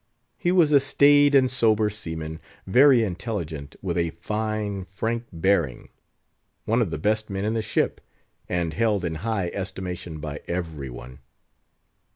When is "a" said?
0.71-0.79, 3.99-4.09